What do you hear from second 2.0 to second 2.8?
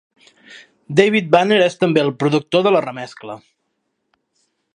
el productor de